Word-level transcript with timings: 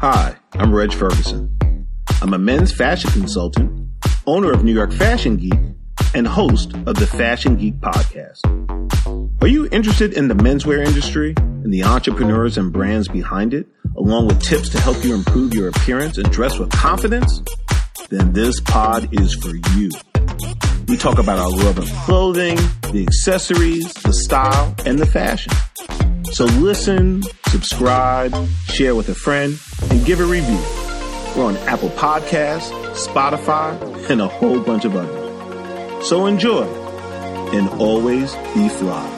Hi, 0.00 0.36
I'm 0.52 0.72
Reg 0.72 0.92
Ferguson. 0.92 1.58
I'm 2.22 2.32
a 2.32 2.38
men's 2.38 2.70
fashion 2.70 3.10
consultant, 3.10 3.90
owner 4.28 4.52
of 4.52 4.62
New 4.62 4.72
York 4.72 4.92
Fashion 4.92 5.36
Geek, 5.36 5.58
and 6.14 6.24
host 6.24 6.72
of 6.86 6.94
the 6.94 7.06
Fashion 7.08 7.56
Geek 7.56 7.80
podcast. 7.80 8.38
Are 9.42 9.48
you 9.48 9.68
interested 9.72 10.12
in 10.12 10.28
the 10.28 10.36
menswear 10.36 10.86
industry 10.86 11.34
and 11.36 11.74
the 11.74 11.82
entrepreneurs 11.82 12.56
and 12.56 12.72
brands 12.72 13.08
behind 13.08 13.52
it, 13.52 13.66
along 13.96 14.28
with 14.28 14.40
tips 14.40 14.68
to 14.68 14.80
help 14.80 15.02
you 15.04 15.16
improve 15.16 15.52
your 15.52 15.66
appearance 15.66 16.16
and 16.16 16.30
dress 16.30 16.60
with 16.60 16.70
confidence? 16.70 17.42
Then 18.08 18.32
this 18.32 18.60
pod 18.60 19.08
is 19.20 19.34
for 19.34 19.56
you. 19.76 19.90
We 20.86 20.96
talk 20.96 21.18
about 21.18 21.40
our 21.40 21.50
love 21.50 21.76
of 21.76 21.90
clothing, 22.04 22.54
the 22.92 23.04
accessories, 23.04 23.92
the 23.94 24.12
style, 24.12 24.76
and 24.86 24.96
the 24.96 25.06
fashion. 25.06 25.52
So 26.32 26.44
listen, 26.44 27.22
subscribe, 27.48 28.32
share 28.66 28.94
with 28.94 29.08
a 29.08 29.14
friend, 29.14 29.58
and 29.90 30.04
give 30.06 30.20
a 30.20 30.24
review. 30.24 30.60
We're 31.36 31.46
on 31.46 31.56
Apple 31.68 31.90
Podcasts, 31.90 32.70
Spotify, 32.94 34.10
and 34.10 34.20
a 34.20 34.28
whole 34.28 34.60
bunch 34.60 34.84
of 34.84 34.94
others. 34.94 36.06
So 36.06 36.26
enjoy 36.26 36.64
and 37.52 37.68
always 37.80 38.34
be 38.54 38.68
fly. 38.68 39.17